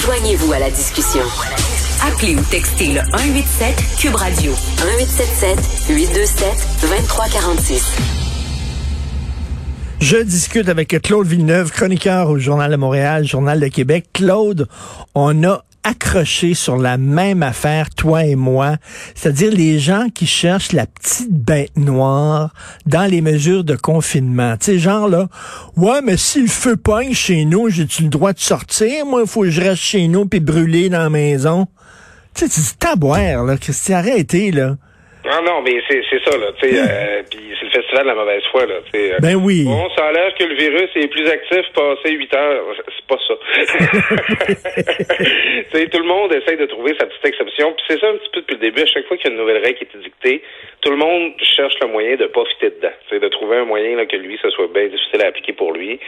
Joignez-vous 0.00 0.52
à 0.52 0.58
la 0.58 0.70
discussion. 0.70 1.22
Appelez 2.06 2.36
ou 2.36 2.40
textez 2.50 2.88
le 2.88 3.00
187 3.00 3.74
Cube 3.98 4.14
Radio 4.14 4.52
1877 4.52 5.58
827 5.88 6.48
2346. 6.82 7.96
Je 10.00 10.16
discute 10.18 10.68
avec 10.68 11.00
Claude 11.02 11.26
Villeneuve, 11.26 11.70
chroniqueur 11.70 12.28
au 12.28 12.38
Journal 12.38 12.70
de 12.70 12.76
Montréal, 12.76 13.26
Journal 13.26 13.58
de 13.58 13.68
Québec. 13.68 14.06
Claude, 14.12 14.68
on 15.14 15.44
a 15.44 15.64
accroché 15.84 16.54
sur 16.54 16.76
la 16.76 16.96
même 16.96 17.42
affaire, 17.42 17.90
toi 17.90 18.24
et 18.24 18.34
moi, 18.34 18.78
c'est-à-dire 19.14 19.52
les 19.52 19.78
gens 19.78 20.08
qui 20.12 20.26
cherchent 20.26 20.72
la 20.72 20.86
petite 20.86 21.30
bête 21.30 21.76
noire 21.76 22.52
dans 22.86 23.08
les 23.08 23.20
mesures 23.20 23.64
de 23.64 23.76
confinement. 23.76 24.56
Tu 24.56 24.64
sais, 24.64 24.78
genre 24.78 25.08
là, 25.08 25.28
ouais, 25.76 26.00
mais 26.02 26.16
si 26.16 26.40
le 26.40 26.48
feu 26.48 26.76
pogne 26.76 27.12
chez 27.12 27.44
nous, 27.44 27.68
j'ai-tu 27.68 28.04
le 28.04 28.08
droit 28.08 28.32
de 28.32 28.40
sortir? 28.40 29.06
Moi, 29.06 29.22
il 29.22 29.28
faut 29.28 29.42
que 29.42 29.50
je 29.50 29.60
reste 29.60 29.82
chez 29.82 30.08
nous 30.08 30.26
puis 30.26 30.40
brûler 30.40 30.88
dans 30.88 30.98
la 30.98 31.10
maison. 31.10 31.68
Tu 32.34 32.48
sais, 32.48 32.60
c'est 32.62 32.78
taboire, 32.78 33.44
là, 33.44 33.56
Christian, 33.56 33.98
arrêtez, 33.98 34.50
là. 34.50 34.76
Non, 35.24 35.42
non, 35.42 35.62
mais 35.62 35.80
c'est 35.88 36.02
ça, 36.22 36.36
là. 36.36 36.48
Sais, 36.60 36.70
euh, 36.74 37.22
puis 37.30 37.40
c'est 37.58 37.64
le 37.64 37.70
festival 37.70 38.02
de 38.02 38.08
la 38.08 38.14
mauvaise 38.14 38.42
foi, 38.50 38.66
là. 38.66 38.74
Euh, 38.94 39.18
ben 39.20 39.36
oui. 39.36 39.64
Bon, 39.64 39.88
ça 39.96 40.06
a 40.06 40.12
l'air 40.12 40.34
que 40.34 40.44
le 40.44 40.54
virus 40.54 40.90
est 40.94 41.08
plus 41.08 41.26
actif 41.26 41.64
passé 41.74 42.10
8 42.10 42.34
heures. 42.34 42.64
C'est 42.76 43.06
pas 43.06 43.16
ça. 43.26 43.34
tu 45.72 45.78
sais, 45.78 45.86
tout 45.88 45.98
le 45.98 46.06
monde 46.06 46.32
essaye 46.34 46.58
de 46.58 46.66
trouver 46.66 46.94
sa 46.98 47.06
petite 47.06 47.24
exception. 47.24 47.72
Puis 47.72 47.84
c'est 47.88 48.00
ça 48.00 48.08
un 48.08 48.16
petit 48.16 48.30
peu 48.32 48.40
depuis 48.40 48.56
le 48.56 48.60
début. 48.60 48.82
À 48.82 48.86
chaque 48.86 49.06
fois 49.06 49.16
qu'il 49.16 49.28
y 49.28 49.30
a 49.30 49.32
une 49.32 49.40
nouvelle 49.40 49.62
règle 49.64 49.78
qui 49.78 49.84
est 49.84 50.02
dictée, 50.02 50.42
tout 50.82 50.90
le 50.90 50.96
monde 50.96 51.32
cherche 51.40 51.74
le 51.80 51.88
moyen 51.88 52.16
de 52.16 52.26
pas 52.26 52.44
fitter 52.44 52.70
dedans. 52.76 52.92
C'est 53.08 53.18
de 53.18 53.28
trouver 53.28 53.56
un 53.56 53.64
moyen 53.64 53.96
là, 53.96 54.04
que 54.04 54.16
lui, 54.16 54.38
ça 54.42 54.50
soit 54.50 54.68
bien 54.74 54.88
difficile 54.88 55.22
à 55.22 55.28
appliquer 55.28 55.54
pour 55.54 55.72
lui. 55.72 55.98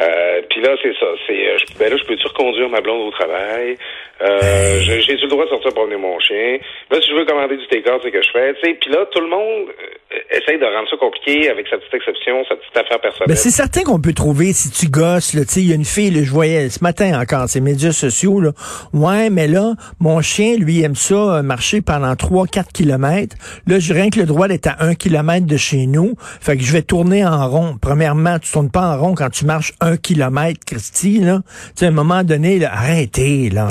Euh, 0.00 0.42
puis 0.48 0.60
là, 0.60 0.76
c'est 0.80 0.94
ça. 0.94 1.06
C'est 1.26 1.48
euh, 1.48 1.56
ben 1.78 1.90
là, 1.90 1.96
je 1.96 2.04
peux-tu 2.04 2.26
reconduire 2.28 2.68
ma 2.68 2.80
blonde 2.80 3.08
au 3.08 3.10
travail? 3.10 3.76
Euh, 4.22 4.80
J'ai-tu 4.80 5.22
le 5.22 5.28
droit 5.28 5.44
de 5.44 5.50
sortir 5.50 5.74
promener 5.74 5.96
mon 5.96 6.18
chien? 6.20 6.58
Là, 6.90 7.00
si 7.00 7.10
je 7.10 7.14
veux 7.16 7.24
commander 7.24 7.56
du 7.56 7.66
take 7.66 7.82
c'est 8.02 8.10
que 8.10 8.22
je 8.22 8.30
fais. 8.30 8.54
Puis 8.62 8.90
là, 8.90 9.06
tout 9.10 9.20
le 9.20 9.28
monde 9.28 9.68
euh, 9.68 10.36
essaye 10.36 10.58
de 10.58 10.64
rendre 10.64 10.88
ça 10.90 10.96
compliqué 10.96 11.50
avec 11.50 11.66
sa 11.68 11.78
petite 11.78 11.94
exception, 11.94 12.44
sa 12.48 12.56
petite 12.56 12.76
affaire 12.76 13.00
personnelle. 13.00 13.28
Ben, 13.28 13.36
c'est 13.36 13.50
certain 13.50 13.82
qu'on 13.82 14.00
peut 14.00 14.12
trouver, 14.12 14.52
si 14.52 14.70
tu 14.70 14.90
gosses, 14.90 15.34
là, 15.34 15.42
il 15.56 15.68
y 15.68 15.72
a 15.72 15.74
une 15.74 15.84
fille, 15.84 16.10
là, 16.10 16.22
je 16.22 16.30
voyais 16.30 16.68
ce 16.68 16.82
matin 16.82 17.20
encore, 17.20 17.48
ces 17.48 17.60
médias 17.60 17.92
sociaux, 17.92 18.40
là. 18.40 18.50
Ouais, 18.92 19.30
mais 19.30 19.46
là, 19.46 19.74
mon 20.00 20.20
chien, 20.20 20.56
lui, 20.56 20.82
aime 20.82 20.96
ça, 20.96 21.14
euh, 21.14 21.42
marcher 21.42 21.80
pendant 21.80 22.14
3-4 22.14 22.72
kilomètres. 22.72 23.36
Là, 23.66 23.78
j'ai 23.78 23.94
rien 23.94 24.10
que 24.10 24.18
le 24.18 24.26
droit 24.26 24.48
d'être 24.48 24.66
à 24.66 24.84
1 24.84 24.94
kilomètre 24.94 25.46
de 25.46 25.56
chez 25.56 25.86
nous. 25.86 26.14
Fait 26.40 26.56
que 26.56 26.62
je 26.62 26.72
vais 26.72 26.82
tourner 26.82 27.24
en 27.24 27.48
rond. 27.48 27.76
Premièrement, 27.80 28.38
tu 28.38 28.50
tournes 28.52 28.70
pas 28.70 28.94
en 28.94 28.98
rond 29.00 29.14
quand 29.14 29.30
tu 29.30 29.44
marches 29.44 29.72
1 29.80 29.96
kilomètre, 29.96 30.60
Christy, 30.66 31.20
là. 31.20 31.40
Tu 31.44 31.72
sais, 31.76 31.84
à 31.86 31.88
un 31.88 31.92
moment 31.92 32.24
donné, 32.24 32.58
là, 32.58 32.70
arrêtez, 32.72 33.50
là. 33.50 33.68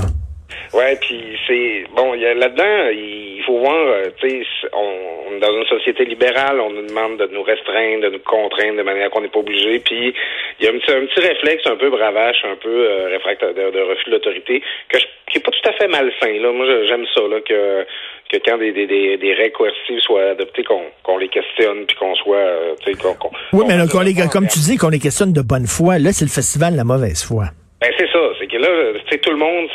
Ouais, 0.73 0.97
puis 1.02 1.38
c'est 1.47 1.83
bon, 1.95 2.13
il 2.13 2.21
y 2.21 2.25
a 2.25 2.33
là-dedans, 2.33 2.89
il 2.91 3.41
faut 3.45 3.57
voir, 3.57 3.88
euh, 3.88 4.09
tu 4.19 4.29
sais, 4.29 4.47
on, 4.73 5.35
est 5.35 5.39
dans 5.39 5.55
une 5.57 5.65
société 5.65 6.05
libérale, 6.05 6.59
on 6.59 6.69
nous 6.69 6.85
demande 6.88 7.17
de 7.17 7.27
nous 7.33 7.43
restreindre, 7.43 8.03
de 8.03 8.09
nous 8.09 8.19
contraindre 8.19 8.77
de 8.77 8.83
manière 8.83 9.09
qu'on 9.09 9.21
n'est 9.21 9.30
pas 9.30 9.39
obligé. 9.39 9.80
Puis 9.80 10.13
il 10.59 10.65
y 10.65 10.67
a 10.67 10.71
un 10.71 10.77
petit, 10.77 10.91
un 10.91 11.05
petit 11.05 11.19
réflexe 11.19 11.65
un 11.65 11.75
peu 11.75 11.89
bravache, 11.89 12.43
un 12.45 12.55
peu 12.55 12.69
euh, 12.69 13.07
réfractaire 13.09 13.53
de, 13.53 13.81
refus 13.81 14.05
de 14.05 14.11
l'autorité, 14.11 14.61
que 14.89 14.99
je, 14.99 15.05
qui 15.31 15.37
est 15.37 15.41
pas 15.41 15.52
tout 15.52 15.69
à 15.69 15.73
fait 15.73 15.87
malsain. 15.87 16.39
Là, 16.39 16.52
moi 16.52 16.65
j'aime 16.87 17.05
ça 17.13 17.21
là 17.21 17.39
que 17.41 17.85
que 18.31 18.37
quand 18.45 18.57
des, 18.59 18.71
des, 18.71 18.85
des, 18.85 19.17
des 19.17 19.33
règles 19.33 19.53
coercitives 19.53 19.99
soient 20.02 20.31
adoptées, 20.31 20.63
qu'on 20.63 20.83
qu'on 21.03 21.17
les 21.17 21.30
questionne 21.30 21.85
puis 21.87 21.95
qu'on 21.97 22.15
soit, 22.15 22.37
euh, 22.37 22.75
tu 22.80 22.93
sais, 22.93 22.99
qu'on. 22.99 23.31
oui, 23.53 23.65
mais 23.67 23.75
là, 23.75 23.85
les, 24.03 24.13
comme 24.31 24.47
tu 24.47 24.59
dis, 24.59 24.77
qu'on 24.77 24.89
les 24.89 24.99
questionne 24.99 25.33
de 25.33 25.41
bonne 25.41 25.65
foi. 25.65 25.97
Là, 25.97 26.11
c'est 26.13 26.25
le 26.25 26.31
festival 26.31 26.73
de 26.73 26.77
la 26.77 26.83
mauvaise 26.83 27.23
foi. 27.23 27.45
Ben 27.81 27.94
c'est 27.97 28.11
ça, 28.11 28.19
c'est 28.38 28.47
que 28.47 28.58
là, 28.58 28.67
tu 29.05 29.09
sais, 29.09 29.17
tout 29.19 29.31
le 29.31 29.38
monde, 29.38 29.69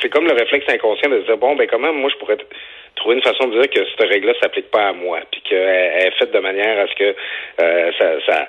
c'est 0.00 0.08
comme 0.08 0.26
le 0.26 0.32
réflexe 0.32 0.66
inconscient 0.70 1.10
de 1.10 1.20
se 1.20 1.26
dire 1.26 1.36
bon, 1.36 1.54
ben 1.54 1.66
comment 1.70 1.92
moi 1.92 2.08
je 2.10 2.16
pourrais 2.16 2.38
trouver 2.96 3.16
une 3.16 3.22
façon 3.22 3.48
de 3.48 3.60
dire 3.60 3.70
que 3.70 3.80
cette 3.90 4.08
règle-là 4.08 4.34
s'applique 4.40 4.70
pas 4.70 4.88
à 4.88 4.92
moi, 4.92 5.20
puis 5.30 5.40
qu'elle 5.42 5.58
est 5.58 6.18
faite 6.18 6.32
de 6.32 6.38
manière 6.38 6.78
à 6.78 6.86
ce 6.86 6.94
que 6.94 7.14
euh, 7.60 7.90
ça, 7.98 8.06
ça, 8.26 8.48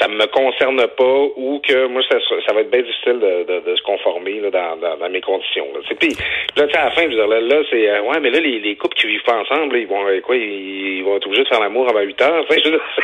ça, 0.00 0.08
me 0.08 0.26
concerne 0.26 0.84
pas 0.96 1.18
ou 1.36 1.60
que 1.66 1.86
moi 1.86 2.02
ça, 2.10 2.18
ça 2.46 2.52
va 2.52 2.60
être 2.60 2.70
bien 2.70 2.82
difficile 2.82 3.20
de, 3.20 3.44
de, 3.44 3.70
de 3.70 3.76
se 3.76 3.82
conformer 3.82 4.40
là, 4.40 4.50
dans, 4.50 4.76
dans, 4.76 4.96
dans, 4.96 5.08
mes 5.08 5.20
conditions. 5.20 5.68
Là. 5.74 5.80
Puis 5.98 6.16
là, 6.56 6.64
à 6.74 6.84
la 6.84 6.90
fin, 6.90 7.02
je 7.02 7.08
veux 7.08 7.14
dire, 7.14 7.28
là, 7.28 7.40
là 7.40 7.62
c'est 7.70 7.88
euh, 7.88 8.02
ouais, 8.02 8.20
mais 8.20 8.30
là, 8.30 8.40
les, 8.40 8.58
les 8.58 8.76
couples 8.76 8.96
qui 8.96 9.06
vivent 9.06 9.22
pas 9.22 9.38
ensemble, 9.38 9.76
ils 9.76 9.86
vont 9.86 10.04
quoi, 10.22 10.36
ils, 10.36 11.02
vont 11.04 11.16
être 11.16 11.26
obligés 11.26 11.44
de 11.44 11.48
faire 11.48 11.60
l'amour 11.60 11.88
avant 11.88 12.00
8 12.00 12.20
heures. 12.22 12.44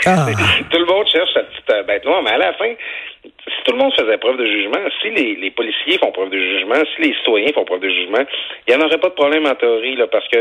Ah. 0.06 0.27
Tout 0.71 0.78
le 0.78 0.87
monde 0.87 1.06
cherche 1.06 1.33
sa 1.33 1.43
euh, 1.78 1.83
bête 1.83 2.05
noire, 2.05 2.22
mais 2.22 2.31
à 2.31 2.39
la 2.39 2.53
fin, 2.55 2.72
si 3.25 3.65
tout 3.65 3.72
le 3.72 3.78
monde 3.78 3.93
faisait 3.99 4.19
preuve 4.19 4.37
de 4.37 4.47
jugement, 4.47 4.78
si 5.00 5.11
les, 5.11 5.37
les, 5.37 5.50
policiers 5.50 5.99
font 5.99 6.12
preuve 6.12 6.31
de 6.31 6.39
jugement, 6.39 6.83
si 6.94 7.03
les 7.03 7.15
citoyens 7.15 7.53
font 7.55 7.65
preuve 7.65 7.81
de 7.81 7.91
jugement, 7.91 8.25
il 8.66 8.75
n'y 8.75 8.83
en 8.83 8.87
aurait 8.87 8.99
pas 8.99 9.09
de 9.09 9.15
problème 9.15 9.47
en 9.47 9.55
théorie, 9.55 9.97
là, 9.97 10.06
parce 10.06 10.27
que 10.28 10.39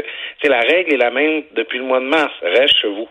la 0.48 0.62
règle 0.62 0.94
est 0.94 0.98
la 0.98 1.12
même 1.12 1.44
depuis 1.56 1.80
le 1.80 1.86
mois 1.86 2.00
de 2.00 2.06
mars. 2.06 2.34
Reste 2.42 2.78
chez 2.82 2.88
vous. 2.88 3.08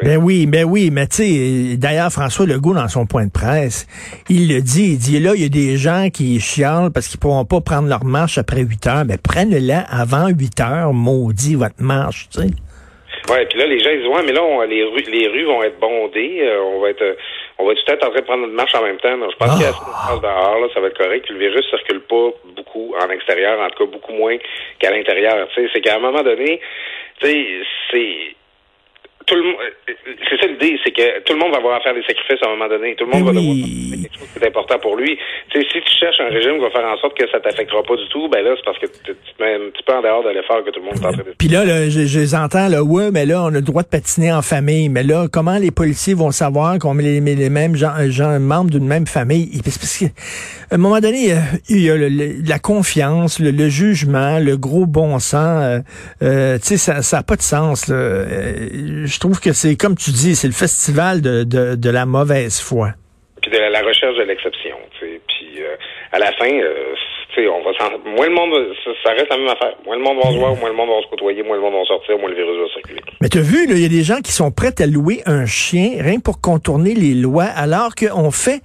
Ben 0.00 0.16
oui, 0.16 0.46
ben 0.46 0.64
oui, 0.64 0.90
mais 0.92 1.08
tu 1.08 1.24
sais, 1.24 1.76
d'ailleurs, 1.76 2.12
François 2.12 2.46
Legault, 2.46 2.72
dans 2.72 2.86
son 2.86 3.04
point 3.04 3.26
de 3.26 3.32
presse, 3.32 3.88
il 4.30 4.46
le 4.46 4.60
dit, 4.60 4.92
il 4.92 4.98
dit 4.98 5.18
là, 5.18 5.32
il 5.34 5.42
y 5.42 5.44
a 5.44 5.48
des 5.48 5.76
gens 5.76 6.06
qui 6.08 6.38
chialent 6.38 6.92
parce 6.94 7.08
qu'ils 7.08 7.18
pourront 7.18 7.44
pas 7.44 7.60
prendre 7.60 7.88
leur 7.88 8.04
marche 8.04 8.38
après 8.38 8.62
8 8.62 8.86
heures. 8.86 9.04
Ben, 9.04 9.18
prenez-la 9.18 9.80
avant 9.90 10.28
8 10.28 10.60
heures, 10.60 10.92
maudit 10.92 11.56
votre 11.56 11.82
marche, 11.82 12.28
tu 12.30 12.42
sais. 12.42 12.46
Ouais, 13.28 13.44
puis 13.46 13.58
là, 13.58 13.66
les 13.66 13.80
gens, 13.80 13.90
ils 13.90 13.98
disent, 13.98 14.06
ouais, 14.06 14.22
mais 14.24 14.32
là, 14.32 14.40
les, 14.66 14.84
rues, 14.84 15.04
les 15.10 15.26
rues 15.26 15.44
vont 15.44 15.62
être 15.64 15.80
bondées, 15.80 16.42
euh, 16.42 16.62
on 16.62 16.80
va 16.80 16.90
être, 16.90 17.16
on 17.58 17.66
va 17.66 17.74
tout 17.74 17.92
être 17.92 18.06
en 18.06 18.10
train 18.10 18.20
de 18.20 18.24
prendre 18.24 18.42
notre 18.42 18.54
marche 18.54 18.74
en 18.74 18.82
même 18.82 18.98
temps. 18.98 19.14
je 19.30 19.36
pense 19.36 19.52
qu'il 19.52 19.62
y 19.62 19.66
a 19.66 19.70
assez 19.70 20.20
dehors, 20.20 20.60
là, 20.60 20.68
ça 20.72 20.80
va 20.80 20.86
être 20.88 20.98
correct. 20.98 21.28
Le 21.28 21.38
virus 21.38 21.68
circule 21.68 22.00
pas 22.02 22.30
beaucoup 22.56 22.94
en 23.00 23.10
extérieur, 23.10 23.60
en 23.60 23.68
tout 23.70 23.84
cas 23.84 23.90
beaucoup 23.90 24.12
moins 24.12 24.36
qu'à 24.78 24.90
l'intérieur. 24.90 25.48
Tu 25.54 25.62
sais, 25.62 25.70
c'est 25.72 25.80
qu'à 25.80 25.96
un 25.96 26.00
moment 26.00 26.22
donné, 26.22 26.60
tu 27.20 27.26
sais, 27.26 27.46
c'est 27.90 28.36
tout 29.28 29.34
le 29.34 29.54
c'est 30.28 30.40
ça 30.40 30.46
l'idée, 30.46 30.78
c'est 30.84 30.90
que 30.90 31.20
tout 31.20 31.34
le 31.34 31.38
monde 31.38 31.52
va 31.52 31.58
avoir 31.58 31.76
à 31.76 31.80
faire 31.80 31.94
des 31.94 32.02
sacrifices 32.02 32.42
à 32.42 32.48
un 32.48 32.52
moment 32.52 32.68
donné. 32.68 32.94
Tout 32.96 33.04
le 33.04 33.12
monde 33.12 33.26
va 33.26 33.32
devoir 33.32 33.54
faire 33.54 34.02
quelque 34.02 34.18
chose 34.18 34.28
qui 34.32 34.38
est 34.38 34.48
important 34.48 34.78
pour 34.78 34.96
lui. 34.96 35.18
Si 35.52 35.60
tu 35.60 35.92
cherches 36.00 36.20
un 36.20 36.28
régime 36.28 36.54
qui 36.54 36.64
va 36.64 36.70
faire 36.70 36.84
en 36.84 36.96
sorte 36.98 37.16
que 37.16 37.28
ça 37.30 37.40
t'affectera 37.40 37.82
pas 37.82 37.96
du 37.96 38.08
tout, 38.08 38.28
ben 38.28 38.42
là, 38.42 38.54
c'est 38.56 38.64
parce 38.64 38.78
que 38.78 38.86
tu 38.86 39.14
te 39.14 39.42
mets 39.42 39.54
un 39.54 39.70
petit 39.70 39.82
peu 39.84 39.94
en 39.94 40.02
dehors 40.02 40.22
de 40.22 40.30
l'effort 40.30 40.64
que 40.64 40.70
tout 40.70 40.80
le 40.80 40.86
monde 40.86 40.96
est 40.96 41.06
en 41.06 41.12
train 41.12 41.22
de 41.22 41.34
Puis 41.38 41.48
là, 41.48 41.64
je, 41.88 42.06
je 42.06 42.36
entends, 42.36 42.68
là, 42.68 42.82
ouais, 42.82 43.10
mais 43.10 43.26
là, 43.26 43.42
on 43.42 43.48
a 43.48 43.50
le 43.50 43.62
droit 43.62 43.82
de 43.82 43.88
patiner 43.88 44.32
en 44.32 44.42
famille. 44.42 44.88
Mais 44.88 45.02
là, 45.02 45.26
comment 45.30 45.58
les 45.58 45.70
policiers 45.70 46.14
vont 46.14 46.30
savoir 46.30 46.78
qu'on 46.78 46.94
met 46.94 47.02
les, 47.02 47.20
les, 47.20 47.50
mêmes 47.50 47.76
gens, 47.76 47.92
gens 48.08 48.38
membres 48.40 48.70
d'une 48.70 48.86
même 48.86 49.06
famille? 49.06 49.48
Parce 49.62 50.02
à 50.70 50.74
un 50.74 50.78
moment 50.78 51.00
donné, 51.00 51.34
il 51.68 51.80
y 51.80 51.90
a 51.90 51.96
la 51.96 52.58
confiance, 52.58 53.40
le, 53.40 53.68
jugement, 53.68 54.38
le 54.38 54.56
gros 54.56 54.86
bon 54.86 55.18
sens. 55.18 55.62
Euh, 55.62 55.80
euh, 56.22 56.58
tu 56.58 56.76
sais, 56.76 57.02
ça 57.02 57.16
n'a 57.16 57.22
pas 57.22 57.36
de 57.36 57.42
sens. 57.42 57.88
Là. 57.88 57.96
Euh, 57.96 59.06
je 59.06 59.17
trouve 59.20 59.40
que 59.40 59.52
c'est, 59.52 59.76
comme 59.76 59.96
tu 59.96 60.10
dis, 60.10 60.34
c'est 60.34 60.48
le 60.48 60.52
festival 60.52 61.20
de, 61.20 61.44
de, 61.44 61.74
de, 61.74 61.90
la 61.90 62.06
mauvaise 62.06 62.60
foi. 62.60 62.90
Puis 63.42 63.50
de 63.50 63.58
la 63.58 63.80
recherche 63.80 64.16
de 64.16 64.22
l'exception. 64.22 64.76
Puis 65.00 65.62
euh, 65.62 65.76
à 66.12 66.18
la 66.18 66.32
fin, 66.32 66.50
euh, 66.50 66.94
on 67.46 67.62
va 67.62 67.70
moins 68.16 68.26
le 68.26 68.34
monde, 68.34 68.74
ça, 69.04 69.10
reste 69.10 69.28
la 69.30 69.36
même 69.36 69.48
affaire. 69.48 69.74
Moins 69.84 69.96
le 69.96 70.02
monde 70.02 70.16
va 70.16 70.30
se 70.32 70.38
voir, 70.38 70.56
moins 70.56 70.70
le 70.70 70.74
monde 70.74 70.88
va 70.88 71.02
se 71.02 71.08
côtoyer, 71.08 71.42
moins 71.42 71.56
le 71.56 71.62
monde 71.62 71.74
va 71.74 71.84
sortir, 71.84 72.18
moins 72.18 72.30
le 72.30 72.34
virus 72.34 72.58
va 72.58 72.72
circuler. 72.72 73.00
Mais 73.20 73.28
tu 73.28 73.38
as 73.38 73.42
vu, 73.42 73.66
il 73.68 73.78
y 73.78 73.84
a 73.84 73.88
des 73.88 74.02
gens 74.02 74.20
qui 74.20 74.32
sont 74.32 74.50
prêts 74.50 74.74
à 74.80 74.86
louer 74.86 75.22
un 75.26 75.46
chien 75.46 76.02
rien 76.02 76.18
pour 76.18 76.40
contourner 76.40 76.94
les 76.94 77.14
lois, 77.14 77.44
alors 77.44 77.94
qu'on 77.94 78.30
fait, 78.30 78.60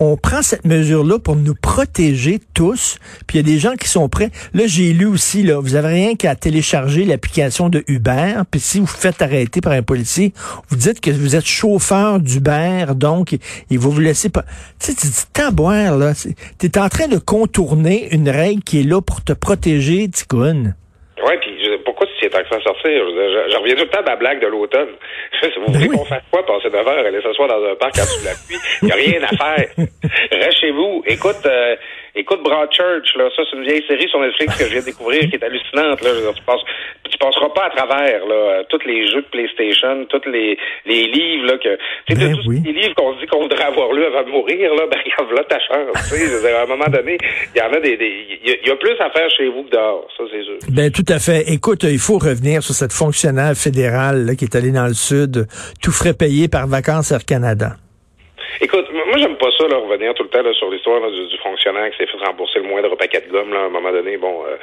on 0.00 0.16
prend 0.16 0.42
cette 0.42 0.64
mesure-là 0.64 1.18
pour 1.18 1.36
nous 1.36 1.54
protéger 1.54 2.40
tous. 2.52 2.98
Puis 3.26 3.38
il 3.38 3.46
y 3.46 3.50
a 3.50 3.52
des 3.52 3.58
gens 3.58 3.74
qui 3.74 3.88
sont 3.88 4.08
prêts. 4.08 4.30
Là, 4.52 4.64
j'ai 4.66 4.92
lu 4.92 5.06
aussi, 5.06 5.42
là, 5.42 5.60
vous 5.60 5.76
avez 5.76 5.88
rien 5.88 6.14
qu'à 6.16 6.34
télécharger 6.34 7.04
l'application 7.04 7.68
de 7.68 7.84
Uber. 7.86 8.42
Puis 8.50 8.60
si 8.60 8.80
vous 8.80 8.86
faites 8.86 9.22
arrêter 9.22 9.60
par 9.60 9.72
un 9.72 9.82
policier, 9.82 10.32
vous 10.68 10.76
dites 10.76 11.00
que 11.00 11.10
vous 11.10 11.36
êtes 11.36 11.46
chauffeur 11.46 12.20
d'Uber, 12.20 12.86
donc 12.94 13.36
il 13.70 13.78
va 13.78 13.88
vous 13.88 14.00
laisser 14.00 14.28
pas. 14.28 14.44
Tu 14.78 14.92
sais, 14.92 14.94
tu 14.94 15.06
dis 15.06 15.24
taboire, 15.32 15.96
là. 15.96 16.12
Tu 16.14 16.66
es 16.66 16.78
en 16.78 16.88
train 16.88 17.08
de 17.08 17.18
contourner 17.18 18.12
une 18.14 18.28
règle 18.28 18.62
qui 18.62 18.80
est 18.80 18.84
là 18.84 19.00
pour 19.00 19.22
te 19.22 19.32
protéger, 19.32 20.08
Ticoun. 20.08 20.74
En 22.34 22.42
train 22.42 22.58
de 22.58 22.62
sortir? 22.62 22.90
Je, 22.90 23.56
reviens 23.58 23.76
tout 23.76 23.84
le 23.84 23.90
temps 23.90 24.02
de 24.02 24.08
la 24.08 24.16
blague 24.16 24.40
de 24.40 24.48
l'automne. 24.48 24.88
Vous 25.66 25.72
voulez 25.72 25.88
qu'on 25.88 26.04
fasse 26.04 26.24
quoi? 26.32 26.44
Passer 26.44 26.68
9 26.68 26.88
heures, 26.88 27.06
aller 27.06 27.22
s'asseoir 27.22 27.48
dans 27.48 27.64
un 27.64 27.76
parc 27.76 27.96
en 27.96 28.02
dessous 28.02 28.20
de 28.22 28.26
la 28.26 28.34
pluie? 28.34 28.58
Il 28.82 28.86
n'y 28.86 28.92
a 28.92 28.96
rien 28.96 29.22
à 29.22 29.28
faire. 29.28 29.68
Reste 30.32 30.58
chez 30.60 30.72
vous. 30.72 31.02
Écoute, 31.06 31.46
euh, 31.46 31.76
écoute 32.14 32.42
Broadchurch, 32.42 33.16
là. 33.16 33.28
Ça, 33.36 33.42
c'est 33.48 33.56
une 33.56 33.64
vieille 33.64 33.84
série 33.86 34.08
sur 34.08 34.20
Netflix 34.20 34.56
que 34.56 34.64
je 34.64 34.70
viens 34.70 34.80
de 34.80 34.86
découvrir 34.86 35.20
qui 35.28 35.36
est 35.36 35.44
hallucinante, 35.44 36.00
là. 36.02 36.10
tu, 36.34 36.42
passes, 36.42 36.60
tu 37.10 37.18
passeras 37.18 37.48
pas 37.50 37.66
à 37.66 37.70
travers, 37.70 38.26
là, 38.26 38.64
tous 38.68 38.84
les 38.86 39.06
jeux 39.08 39.22
de 39.22 39.28
PlayStation, 39.30 40.06
tous 40.06 40.28
les, 40.28 40.56
les 40.86 41.06
livres, 41.06 41.46
là, 41.46 41.58
que, 41.58 41.76
tu 42.06 42.14
sais, 42.14 42.26
ben 42.26 42.36
tous 42.36 42.50
les 42.50 42.72
livres 42.72 42.94
qu'on 42.94 43.12
dit 43.18 43.26
qu'on 43.26 43.42
voudrait 43.42 43.64
avoir 43.64 43.92
lu 43.92 44.04
avant 44.04 44.22
de 44.22 44.30
mourir, 44.30 44.74
là, 44.74 44.86
ben, 44.90 44.98
regarde 45.04 45.32
là 45.36 45.44
ta 45.44 45.58
chance, 45.58 46.10
tu 46.10 46.16
sais. 46.16 46.52
À 46.54 46.62
un 46.62 46.66
moment 46.66 46.88
donné, 46.88 47.18
il 47.54 47.58
y 47.58 47.62
en 47.62 47.72
a 47.72 47.80
des, 47.80 47.98
il 48.44 48.68
y, 48.68 48.70
a 48.70 48.76
plus 48.76 48.94
à 49.00 49.10
faire 49.10 49.28
chez 49.36 49.48
vous 49.48 49.64
que 49.64 49.70
dehors. 49.70 50.06
Ça, 50.16 50.24
c'est 50.30 50.42
sûr. 50.42 50.58
Ben, 50.70 50.90
tout 50.90 51.04
à 51.08 51.18
fait. 51.18 51.44
Écoute, 51.52 51.82
il 51.82 51.98
faut 51.98 52.18
revenir 52.18 52.62
sur 52.62 52.74
cette 52.74 52.92
fonctionnaire 52.92 53.54
fédérale, 53.54 54.26
là, 54.26 54.34
qui 54.34 54.44
est 54.44 54.56
allée 54.56 54.72
dans 54.72 54.86
le 54.86 54.94
sud, 54.94 55.46
tout 55.82 55.92
frais 55.92 56.14
payé 56.14 56.48
par 56.48 56.66
Vacances 56.66 57.10
Air 57.10 57.24
Canada. 57.24 57.76
Écoute, 58.60 58.86
moi 58.92 59.16
j'aime 59.18 59.36
pas 59.36 59.50
ça, 59.58 59.66
là, 59.66 59.78
revenir 59.78 60.14
tout 60.14 60.22
le 60.22 60.28
temps 60.28 60.42
là, 60.42 60.52
sur 60.54 60.70
l'histoire 60.70 61.00
du, 61.10 61.36
fonctionnaire 61.42 61.90
qui 61.90 61.98
s'est 61.98 62.06
fait 62.06 62.24
rembourser 62.24 62.60
le 62.60 62.66
moindre 62.66 62.94
paquet 62.96 63.20
de 63.20 63.30
gomme. 63.30 63.52
Là, 63.52 63.60
à 63.60 63.64
un 63.64 63.68
moment 63.68 63.90
donné, 63.90 64.16
bon, 64.16 64.44
euh, 64.46 64.56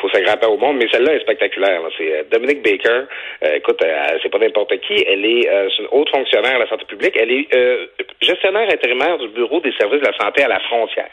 faut 0.00 0.10
s'aggrapper 0.10 0.46
au 0.46 0.58
monde, 0.58 0.76
mais 0.76 0.88
celle-là 0.90 1.14
est 1.14 1.20
spectaculaire. 1.20 1.80
C'est 1.96 2.12
euh, 2.12 2.22
Dominique 2.30 2.62
Baker. 2.62 3.04
Euh, 3.44 3.56
écoute, 3.56 3.82
c'est 4.22 4.28
pas 4.28 4.38
n'importe 4.38 4.78
qui. 4.80 5.04
Elle 5.06 5.24
est, 5.24 5.48
une 5.78 5.88
haute 5.90 6.10
fonctionnaire 6.10 6.56
à 6.56 6.58
la 6.58 6.68
santé 6.68 6.84
publique. 6.84 7.16
Elle 7.16 7.32
est 7.32 7.48
gestionnaire 8.20 8.68
intérimaire 8.70 9.16
du 9.18 9.28
bureau 9.28 9.60
des 9.60 9.72
services 9.72 10.00
de 10.00 10.06
la 10.06 10.16
santé 10.18 10.42
à 10.42 10.48
la 10.48 10.60
frontière. 10.60 11.08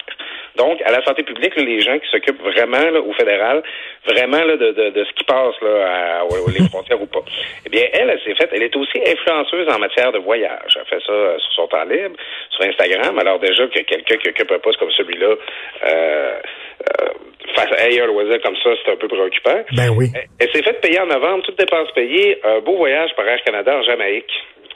Donc, 0.57 0.81
à 0.81 0.91
la 0.91 1.03
santé 1.03 1.23
publique, 1.23 1.55
les 1.55 1.81
gens 1.81 1.97
qui 1.99 2.09
s'occupent 2.09 2.41
vraiment 2.41 2.89
au 3.05 3.13
fédéral, 3.13 3.63
vraiment 4.07 4.43
là, 4.43 4.55
de, 4.57 4.71
de, 4.71 4.89
de, 4.89 5.03
ce 5.05 5.13
qui 5.13 5.23
passe 5.23 5.55
là, 5.61 6.19
à, 6.19 6.25
aux, 6.25 6.49
les 6.49 6.67
frontières 6.69 7.01
ou 7.01 7.05
pas. 7.07 7.23
Eh 7.65 7.69
bien, 7.69 7.83
elle, 7.93 8.09
elle 8.09 8.21
s'est 8.21 8.35
faite, 8.35 8.49
elle 8.53 8.63
est 8.63 8.75
aussi 8.75 8.97
influenceuse 9.05 9.67
en 9.69 9.79
matière 9.79 10.11
de 10.11 10.19
voyage. 10.19 10.77
Elle 10.79 10.85
fait 10.85 11.03
ça 11.05 11.11
euh, 11.11 11.37
sur 11.39 11.51
son 11.53 11.67
temps 11.67 11.83
libre, 11.83 12.15
sur 12.51 12.65
Instagram. 12.65 13.17
Alors 13.19 13.39
déjà 13.39 13.67
que 13.67 13.79
quelqu'un 13.79 14.17
qui 14.17 14.29
occupe 14.29 14.51
un 14.51 14.59
poste 14.59 14.79
comme 14.79 14.91
celui-là 14.91 15.35
euh, 15.85 16.39
euh, 17.01 17.07
face 17.55 17.71
à 17.71 17.85
ailleurs 17.85 18.07
loisir 18.07 18.41
comme 18.41 18.55
ça, 18.63 18.69
c'est 18.83 18.91
un 18.91 18.95
peu 18.95 19.07
préoccupant. 19.07 19.61
Ben 19.75 19.89
oui. 19.95 20.07
Elle, 20.39 20.51
s'est 20.51 20.63
faite 20.63 20.81
payer 20.81 20.99
en 20.99 21.07
novembre, 21.07 21.43
toutes 21.43 21.59
dépenses 21.59 21.91
payées, 21.91 22.39
un 22.43 22.59
beau 22.59 22.77
voyage 22.77 23.11
par 23.15 23.27
Air 23.27 23.41
Canada 23.43 23.77
en 23.77 23.83
Jamaïque. 23.83 24.31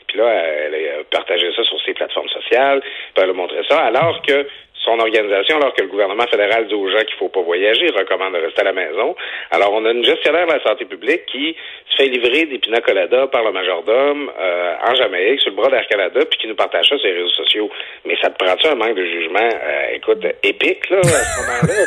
Puis 0.07 0.17
là, 0.17 0.27
elle 0.27 0.75
a 0.75 1.03
partagé 1.09 1.47
ça 1.55 1.63
sur 1.63 1.81
ses 1.83 1.93
plateformes 1.93 2.27
sociales, 2.29 2.81
puis 2.81 3.23
elle 3.23 3.29
a 3.29 3.33
montré 3.33 3.61
ça, 3.69 3.79
alors 3.79 4.21
que 4.23 4.45
son 4.83 4.99
organisation, 4.99 5.57
alors 5.57 5.73
que 5.73 5.81
le 5.81 5.87
gouvernement 5.87 6.25
fédéral 6.27 6.67
dit 6.67 6.73
aux 6.73 6.89
gens 6.89 7.03
qu'il 7.05 7.15
ne 7.15 7.19
faut 7.19 7.29
pas 7.29 7.41
voyager, 7.41 7.87
recommande 7.89 8.33
de 8.33 8.39
rester 8.39 8.61
à 8.61 8.65
la 8.65 8.73
maison. 8.73 9.15
Alors, 9.51 9.73
on 9.73 9.85
a 9.85 9.91
une 9.91 10.03
gestionnaire 10.03 10.47
de 10.47 10.53
la 10.53 10.63
santé 10.63 10.85
publique 10.85 11.25
qui 11.27 11.55
se 11.89 11.95
fait 11.97 12.07
livrer 12.07 12.45
des 12.45 12.57
pina 12.57 12.79
par 12.81 13.43
le 13.43 13.51
majordome 13.51 14.31
euh, 14.39 14.75
en 14.87 14.95
Jamaïque, 14.95 15.41
sur 15.41 15.51
le 15.51 15.57
bras 15.57 15.69
d'Air 15.69 15.87
Canada, 15.87 16.19
puis 16.29 16.39
qui 16.39 16.47
nous 16.47 16.55
partage 16.55 16.89
ça 16.89 16.97
sur 16.97 17.07
les 17.07 17.13
réseaux 17.13 17.29
sociaux. 17.29 17.69
Mais 18.05 18.15
ça 18.21 18.29
te 18.29 18.43
prend-tu 18.43 18.67
un 18.67 18.75
manque 18.75 18.95
de 18.95 19.05
jugement, 19.05 19.39
euh, 19.39 19.95
écoute, 19.95 20.25
épique, 20.43 20.89
là, 20.89 20.99
à 20.99 21.03
ce 21.03 21.41
moment-là? 21.41 21.83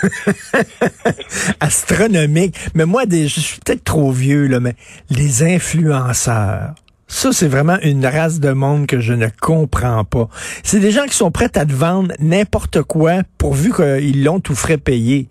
Astronomique. 1.61 2.55
Mais 2.75 2.85
moi, 2.85 3.03
je 3.11 3.41
suis 3.41 3.59
peut-être 3.65 3.85
trop 3.85 4.13
vieux, 4.13 4.47
là, 4.47 4.61
mais 4.61 4.73
les 5.11 5.43
influenceurs 5.43 6.75
ça, 7.15 7.33
c'est 7.33 7.47
vraiment 7.47 7.79
une 7.83 8.05
race 8.05 8.41
de 8.41 8.51
monde 8.51 8.89
que 8.89 8.99
je 8.99 9.13
ne 9.13 9.29
comprends 9.41 10.05
pas. 10.05 10.29
C'est 10.65 10.81
des 10.81 10.91
gens 10.91 11.05
qui 11.05 11.15
sont 11.15 11.31
prêts 11.31 11.49
à 11.55 11.65
te 11.65 11.73
vendre 11.73 12.13
n'importe 12.19 12.83
quoi 12.83 13.23
pourvu 13.39 13.73
qu'ils 13.73 14.25
l'ont 14.25 14.41
tout 14.41 14.57
frais 14.57 14.79
payé. 14.79 15.29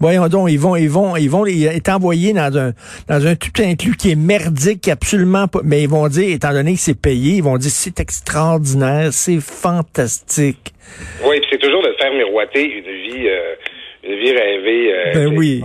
Voyons 0.00 0.26
donc, 0.26 0.50
ils 0.50 0.58
vont, 0.58 0.74
ils 0.74 0.90
vont, 0.90 1.16
ils 1.16 1.30
vont 1.30 1.46
être 1.46 1.88
envoyés 1.88 2.32
dans 2.32 2.58
un, 2.58 2.72
dans 3.06 3.24
un 3.24 3.36
tout 3.36 3.62
inclus 3.62 3.96
qui 3.96 4.10
est 4.10 4.16
merdique, 4.16 4.88
absolument 4.88 5.46
pas. 5.46 5.60
Mais 5.62 5.82
ils 5.84 5.88
vont 5.88 6.08
dire, 6.08 6.34
étant 6.34 6.52
donné 6.52 6.74
que 6.74 6.80
c'est 6.80 7.00
payé, 7.00 7.36
ils 7.36 7.44
vont 7.44 7.58
dire 7.58 7.70
c'est 7.70 8.00
extraordinaire, 8.00 9.12
c'est 9.12 9.40
fantastique. 9.40 10.74
Oui, 11.24 11.40
c'est 11.48 11.58
toujours 11.58 11.82
de 11.84 11.94
faire 12.00 12.12
miroiter 12.12 12.64
une 12.64 12.82
vie, 12.82 13.28
euh, 13.28 13.54
une 14.02 14.18
vie 14.18 14.32
rêvée. 14.32 14.92
Euh, 14.92 15.12
ben 15.14 15.38
oui. 15.38 15.62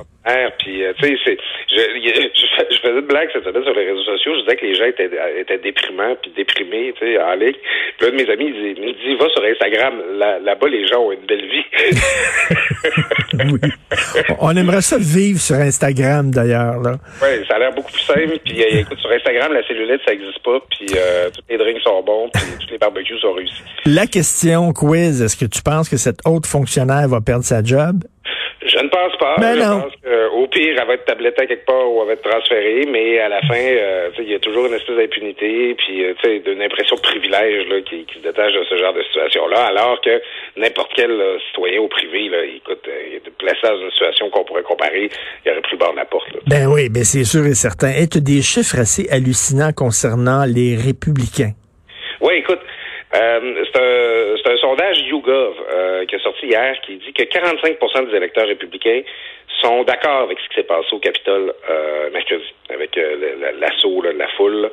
Puis, 0.59 0.83
euh, 0.83 0.93
tu 0.97 1.07
sais, 1.07 1.17
c'est, 1.23 1.37
je, 1.69 1.77
je, 2.71 2.79
faisais 2.79 2.99
une 2.99 3.05
blague 3.05 3.29
cette 3.31 3.43
semaine 3.43 3.63
sur 3.63 3.73
les 3.73 3.85
réseaux 3.85 4.03
sociaux. 4.03 4.33
Je 4.35 4.41
disais 4.41 4.55
que 4.55 4.65
les 4.65 4.75
gens 4.75 4.85
étaient, 4.85 5.09
étaient 5.39 5.59
déprimants 5.59 6.15
puis 6.21 6.31
déprimés, 6.35 6.93
tu 6.97 7.05
sais, 7.05 7.21
en 7.21 7.35
ligne. 7.35 7.53
Puis 7.97 8.07
là, 8.07 8.11
de 8.11 8.15
mes 8.15 8.29
amis, 8.31 8.45
ils 8.47 8.81
me 8.81 8.93
disent, 8.93 9.19
va 9.19 9.29
sur 9.29 9.43
Instagram. 9.43 9.93
Là, 10.17 10.39
là-bas, 10.39 10.67
les 10.67 10.87
gens 10.87 11.01
ont 11.01 11.11
une 11.11 11.25
belle 11.25 11.45
vie. 11.45 11.65
oui. 13.51 13.69
On 14.39 14.55
aimerait 14.55 14.81
ça 14.81 14.97
vivre 14.97 15.39
sur 15.39 15.55
Instagram, 15.55 16.31
d'ailleurs, 16.31 16.81
là. 16.81 16.95
Oui, 17.21 17.45
ça 17.47 17.55
a 17.55 17.59
l'air 17.59 17.73
beaucoup 17.73 17.91
plus 17.91 18.01
simple. 18.01 18.39
Puis, 18.43 18.63
euh, 18.63 18.79
écoute, 18.79 18.97
sur 18.99 19.11
Instagram, 19.11 19.53
la 19.53 19.65
cellulite, 19.67 20.01
ça 20.05 20.11
n'existe 20.11 20.41
pas. 20.43 20.59
Puis, 20.71 20.87
euh, 20.97 21.29
tous 21.29 21.43
les 21.49 21.57
drinks 21.57 21.81
sont 21.81 22.01
bons. 22.01 22.29
Puis, 22.33 22.43
tous 22.61 22.71
les 22.71 22.77
barbecues 22.77 23.19
sont 23.19 23.33
réussis. 23.33 23.61
La 23.85 24.07
question 24.07 24.73
quiz, 24.73 25.21
est-ce 25.21 25.37
que 25.37 25.45
tu 25.45 25.61
penses 25.61 25.87
que 25.87 25.97
cette 25.97 26.19
haute 26.25 26.47
fonctionnaire 26.47 27.07
va 27.07 27.21
perdre 27.21 27.43
sa 27.43 27.63
job? 27.63 28.03
Je 28.95 29.01
ne 29.01 29.09
pense 29.09 29.17
pas. 29.17 29.35
Ben 29.39 29.55
je 29.55 29.59
pense 29.59 29.93
qu'au 30.03 30.47
pire, 30.47 30.75
elle 30.79 30.87
va 30.87 30.93
être 30.93 31.05
tablettée 31.05 31.47
quelque 31.47 31.65
part 31.65 31.91
ou 31.91 32.01
elle 32.01 32.07
va 32.07 32.13
être 32.13 32.29
transférée, 32.29 32.87
mais 32.89 33.19
à 33.19 33.29
la 33.29 33.41
fin, 33.41 33.55
euh, 33.55 34.09
il 34.19 34.31
y 34.31 34.35
a 34.35 34.39
toujours 34.39 34.65
une 34.67 34.73
espèce 34.73 34.95
d'impunité, 34.95 35.75
puis 35.75 36.05
euh, 36.05 36.39
d'une 36.45 36.61
impression 36.61 36.95
de 36.95 37.01
privilège 37.01 37.67
là, 37.67 37.81
qui, 37.81 38.05
qui, 38.05 38.15
se 38.15 38.23
détache 38.23 38.53
de 38.53 38.63
ce 38.69 38.77
genre 38.77 38.93
de 38.93 39.03
situation-là, 39.03 39.65
alors 39.65 39.99
que 40.01 40.21
n'importe 40.57 40.91
quel 40.95 41.11
citoyen 41.47 41.81
au 41.81 41.87
privé, 41.87 42.29
là, 42.29 42.43
écoute, 42.45 42.81
euh, 42.87 43.17
est 43.17 43.29
placé 43.37 43.59
dans 43.63 43.77
une 43.77 43.91
situation 43.91 44.29
qu'on 44.29 44.45
pourrait 44.45 44.63
comparer, 44.63 45.09
il 45.45 45.51
aurait 45.51 45.61
plus 45.61 45.77
bord 45.77 45.91
de 45.91 45.97
la 45.97 46.05
porte. 46.05 46.27
Ben 46.47 46.67
oui, 46.67 46.89
ben 46.89 47.03
c'est 47.03 47.25
sûr 47.25 47.45
et 47.45 47.55
certain. 47.55 47.91
Et 47.91 48.07
tu 48.07 48.19
as 48.19 48.21
des 48.21 48.41
chiffres 48.41 48.79
assez 48.79 49.09
hallucinants 49.09 49.73
concernant 49.75 50.45
les 50.45 50.75
républicains. 50.75 51.51
Oui, 52.21 52.35
écoute, 52.37 52.59
euh, 53.15 53.63
c'est 53.71 54.49
un, 54.49 54.53
un, 54.53 54.57
sondage 54.57 54.99
YouGov 55.01 55.55
euh, 55.71 56.05
qui 56.05 56.15
est 56.15 56.23
sorti 56.23 56.47
hier 56.47 56.79
qui 56.81 56.97
dit 56.97 57.13
que 57.13 57.23
45% 57.23 58.09
des 58.09 58.15
électeurs 58.15 58.47
républicains 58.47 59.01
sont 59.61 59.83
d'accord 59.83 60.23
avec 60.23 60.39
ce 60.39 60.49
qui 60.49 60.55
s'est 60.55 60.67
passé 60.67 60.87
au 60.91 60.99
Capitole 60.99 61.53
euh, 61.69 62.09
mercredi, 62.11 62.53
avec 62.69 62.97
euh, 62.97 63.51
l'assaut 63.59 64.01
de 64.01 64.09
la 64.09 64.27
foule. 64.29 64.69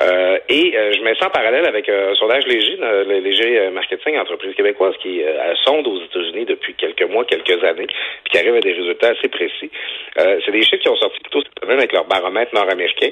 Euh, 0.00 0.38
et 0.48 0.72
je 0.72 1.02
mets 1.02 1.14
ça 1.16 1.26
en 1.26 1.30
parallèle 1.30 1.66
avec 1.66 1.88
un 1.88 2.14
sondage 2.14 2.46
léger, 2.46 2.76
le 2.78 3.18
léger 3.20 3.70
marketing 3.70 4.18
entreprise 4.18 4.54
québécoise 4.54 4.94
qui 5.02 5.22
sonde 5.64 5.86
aux 5.86 6.02
États-Unis 6.02 6.44
depuis 6.44 6.74
quelques 6.74 7.02
mois, 7.02 7.24
quelques 7.24 7.62
années, 7.64 7.86
puis 7.86 8.32
qui 8.32 8.38
arrive 8.38 8.54
à 8.54 8.60
des 8.60 8.72
résultats 8.72 9.10
assez 9.10 9.28
précis. 9.28 9.70
c'est 10.16 10.50
des 10.50 10.62
chiffres 10.62 10.82
qui 10.82 10.88
ont 10.88 10.96
sorti 10.96 11.20
plutôt 11.20 11.42
cette 11.42 11.64
semaine 11.64 11.78
avec 11.78 11.92
leur 11.92 12.04
baromètre 12.04 12.54
nord-américain. 12.54 13.10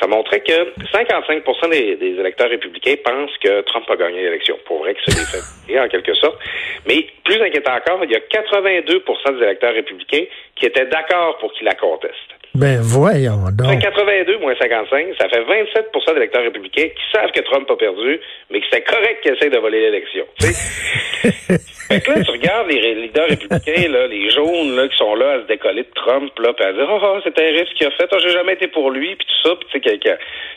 Ça 0.00 0.06
montrait 0.06 0.40
que 0.40 0.72
55 0.92 1.44
des, 1.70 1.96
des, 1.96 2.20
électeurs 2.20 2.50
républicains 2.50 2.96
pensent 3.04 3.36
que 3.38 3.60
Trump 3.62 3.88
a 3.90 3.96
gagné 3.96 4.22
l'élection. 4.22 4.58
Pour 4.64 4.78
vrai 4.78 4.94
que 4.94 5.00
c'est 5.06 5.40
fait 5.66 5.78
en 5.78 5.88
quelque 5.88 6.14
sorte. 6.14 6.38
Mais 6.86 7.06
plus 7.24 7.40
inquiétant 7.40 7.74
encore, 7.74 8.04
il 8.04 8.10
y 8.10 8.16
a 8.16 8.18
82% 8.18 9.38
des 9.38 9.44
électeurs 9.44 9.72
républicains 9.74 10.24
qui 10.56 10.63
étaient 10.66 10.86
d'accord 10.86 11.38
pour 11.38 11.52
qu'il 11.52 11.66
la 11.66 11.74
conteste. 11.74 12.34
Ben 12.54 12.78
voyons 12.80 13.50
donc. 13.50 13.80
82 13.80 14.38
moins 14.38 14.54
55, 14.54 15.08
ça 15.18 15.28
fait 15.28 15.42
27% 15.42 16.10
des 16.12 16.16
électeurs 16.18 16.44
républicains 16.44 16.86
qui 16.86 17.02
savent 17.12 17.32
que 17.32 17.40
Trump 17.40 17.68
a 17.68 17.76
perdu, 17.76 18.20
mais 18.48 18.60
que 18.60 18.66
c'est 18.70 18.82
correct 18.82 19.22
qu'il 19.22 19.34
essaie 19.34 19.50
de 19.50 19.58
voler 19.58 19.80
l'élection. 19.80 20.24
fait 20.38 22.00
que 22.00 22.12
là, 22.12 22.22
tu 22.22 22.30
regardes 22.30 22.70
les 22.70 22.94
leaders 22.94 23.26
républicains, 23.26 23.88
là, 23.90 24.06
les 24.06 24.30
jaunes 24.30 24.76
là, 24.76 24.86
qui 24.86 24.96
sont 24.96 25.16
là 25.16 25.32
à 25.32 25.42
se 25.42 25.46
décoller 25.48 25.82
de 25.82 25.94
Trump, 25.96 26.30
là, 26.38 26.52
puis 26.52 26.64
à 26.64 26.72
dire 26.72 26.86
Oh, 26.88 27.00
oh 27.02 27.18
c'est 27.24 27.36
un 27.36 27.50
risque 27.58 27.74
qu'il 27.74 27.88
a 27.88 27.90
fait, 27.90 28.08
oh, 28.12 28.18
j'ai 28.20 28.30
jamais 28.30 28.52
été 28.52 28.68
pour 28.68 28.92
lui, 28.92 29.16
puis 29.16 29.26
tout 29.26 29.48
ça, 29.48 29.56
puis 29.56 29.66
tu 29.72 29.90
sais, 29.90 29.98
qui, 29.98 30.08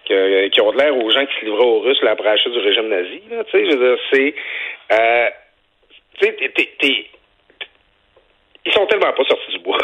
qui, 0.06 0.50
qui, 0.52 0.62
ont 0.62 0.72
de 0.72 0.78
l'air 0.78 0.96
aux 0.96 1.10
gens 1.10 1.26
qui 1.26 1.40
se 1.40 1.46
livraient 1.46 1.66
aux 1.66 1.80
Russes 1.80 2.02
là, 2.04 2.12
après 2.12 2.36
du 2.36 2.60
régime 2.60 2.90
nazi. 2.90 3.22
Là, 3.32 3.44
tu 3.46 3.52
sais, 3.58 3.66
je 3.66 3.76
veux 3.76 3.90
dire, 3.90 4.04
c'est. 4.14 4.36
Euh, 4.92 5.30
tu 6.20 6.28
sais, 6.28 6.36
t'es 6.80 7.06
ils 8.68 8.74
sont 8.74 8.86
tellement 8.88 9.14
pas 9.14 9.24
sortis 9.24 9.52
du 9.52 9.60
bois. 9.60 9.78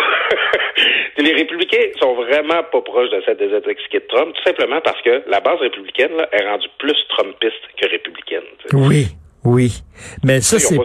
les 1.17 1.33
républicains 1.33 1.87
sont 1.99 2.13
vraiment 2.15 2.63
pas 2.71 2.81
proches 2.81 3.09
de 3.09 3.21
cette 3.25 3.39
désintoxiquée 3.39 3.99
de 3.99 4.07
Trump, 4.07 4.33
tout 4.35 4.43
simplement 4.43 4.81
parce 4.81 5.01
que 5.01 5.23
la 5.27 5.39
base 5.39 5.59
républicaine 5.59 6.15
là, 6.17 6.27
est 6.31 6.45
rendue 6.45 6.67
plus 6.77 6.97
trumpiste 7.09 7.63
que 7.77 7.89
républicaine. 7.89 8.43
Oui. 8.73 9.07
Oui, 9.45 9.83
mais 10.23 10.39
ça 10.39 10.57
c'est. 10.57 10.79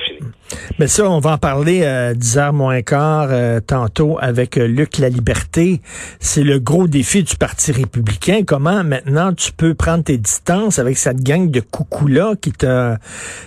Mais 0.81 0.89
ça, 0.89 1.09
on 1.09 1.21
va 1.21 1.33
en 1.33 1.39
parler 1.39 1.83
euh, 1.85 2.13
10h 2.15 2.53
moins 2.53 2.83
quart 2.83 3.29
euh, 3.31 3.61
tantôt 3.61 4.19
avec 4.21 4.57
euh, 4.57 4.67
Luc 4.67 4.99
La 4.99 5.09
Liberté. 5.09 5.81
C'est 6.19 6.43
le 6.43 6.59
gros 6.59 6.89
défi 6.89 7.23
du 7.23 7.37
Parti 7.37 7.71
républicain. 7.71 8.41
Comment 8.45 8.83
maintenant 8.83 9.33
tu 9.33 9.53
peux 9.53 9.75
prendre 9.75 10.03
tes 10.03 10.19
distances 10.19 10.81
avec 10.81 10.97
cette 10.97 11.23
gang 11.23 11.51
de 11.51 11.61
coucous-là 11.61 12.35
qui 12.41 12.51
te... 12.53 12.95
Tu 12.95 13.01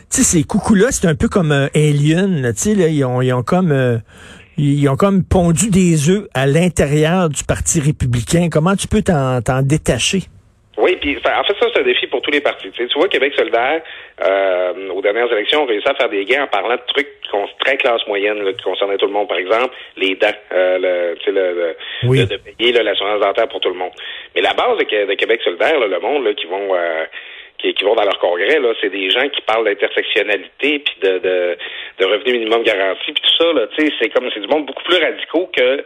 sais, 0.10 0.24
ces 0.24 0.43
coucous-là, 0.43 0.88
c'est 0.91 1.08
un 1.08 1.15
peu 1.15 1.27
comme 1.27 1.51
un 1.51 1.70
alien. 1.75 2.53
Tu 2.53 2.62
sais, 2.62 2.75
là, 2.75 2.88
ils 2.88 3.03
ont, 3.03 3.22
ils 3.22 3.34
ont 3.34 3.43
comme 3.43 3.72
euh, 3.72 3.98
ils 4.58 4.88
ont 4.89 4.96
comme 4.96 5.24
pondu 5.24 5.70
des 5.70 6.10
œufs 6.10 6.27
à 6.34 6.46
l'intérieur 6.46 7.29
du 7.29 7.43
Parti 7.43 7.79
républicain. 7.79 8.50
Comment 8.51 8.75
tu 8.75 8.88
peux 8.88 9.01
t'en 9.01 9.62
détacher? 9.62 10.24
Oui, 10.77 10.96
puis 10.96 11.15
en 11.17 11.43
fait, 11.43 11.53
ça, 11.60 11.67
c'est 11.74 11.81
un 11.81 11.84
défi 11.84 12.08
pour 12.08 12.22
tous 12.22 12.31
les 12.31 12.41
partis. 12.41 12.72
Tu, 12.72 12.88
vois, 12.96 13.08
Québec 13.08 13.34
solidaire, 13.36 13.81
euh, 14.24 14.89
aux 14.89 15.01
dernières 15.01 15.31
élections, 15.31 15.63
ont 15.63 15.65
réussi 15.65 15.88
à 15.88 15.93
faire 15.93 16.10
des 16.10 16.25
gains 16.25 16.43
en 16.43 16.48
parlant 16.48 16.75
de 16.75 16.81
trucs 16.88 17.08
très 17.60 17.77
classe 17.77 18.01
moyenne, 18.08 18.43
qui 18.58 18.63
concernaient 18.63 18.98
tout 18.98 19.05
le 19.05 19.12
monde. 19.12 19.27
Par 19.27 19.38
exemple, 19.38 19.75
les 19.98 20.15
dents, 20.15 20.27
euh, 20.53 20.77
le, 20.79 21.15
tu 21.17 21.25
sais, 21.25 21.31
le, 21.31 21.75
le, 22.03 22.25
de 22.25 22.38
payer 22.38 22.72
l'assurance 22.72 23.20
dentaire 23.20 23.48
pour 23.48 23.60
tout 23.60 23.70
le 23.70 23.75
monde. 23.75 23.91
Mais 24.34 24.41
la 24.41 24.53
base 24.53 24.77
de, 24.77 25.13
Québec 25.13 25.41
solidaire, 25.43 25.79
le 25.79 26.00
monde, 26.00 26.24
là, 26.24 26.34
qui 26.34 26.48
vont... 26.48 26.74
Euh, 26.74 27.05
qui, 27.62 27.84
vont 27.84 27.96
dans 27.96 28.03
leur 28.03 28.20
congrès, 28.20 28.60
là, 28.60 28.74
c'est 28.82 28.89
des 28.89 29.10
gens 29.10 29.27
qui 29.30 29.41
parlent 29.41 29.65
d'intersectionnalité 29.65 30.80
puis 30.80 30.96
de, 31.01 31.20
de, 31.20 31.58
de 32.00 32.06
revenu 32.06 32.34
minimum 32.34 32.63
garanti 32.63 33.12
puis 33.12 33.22
tout 33.22 33.38
ça, 33.38 33.53
là, 33.53 33.68
tu 33.68 33.86
sais, 33.86 33.94
c'est 34.00 34.10
comme 34.10 34.30
c'est 34.34 34.39
du 34.39 34.48
monde 34.48 34.65
beaucoup 34.65 34.84
plus 34.84 34.98
radicaux 34.98 35.50
que 35.56 35.86